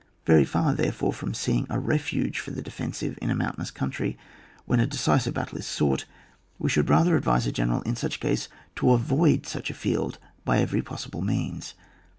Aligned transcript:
Very 0.25 0.45
far 0.45 0.73
therefore 0.73 1.13
from 1.13 1.35
seeing 1.35 1.67
a 1.69 1.77
refuge 1.77 2.39
for 2.39 2.49
the 2.49 2.63
defensive, 2.63 3.19
in 3.21 3.29
a 3.29 3.35
mountainous 3.35 3.69
country, 3.69 4.17
when 4.65 4.79
a 4.79 4.87
decisive 4.87 5.35
battle 5.35 5.59
is 5.59 5.67
sought, 5.67 6.05
we 6.57 6.71
should 6.71 6.89
rather 6.89 7.15
advise 7.15 7.45
a 7.45 7.51
general 7.51 7.83
in 7.83 7.95
such 7.95 8.15
a 8.15 8.19
case 8.19 8.49
to 8.77 8.93
avoid 8.93 9.45
such 9.45 9.69
a 9.69 9.75
field 9.75 10.17
by 10.43 10.57
every 10.57 10.81
pos* 10.81 11.05
sible 11.05 11.21
means. 11.21 11.75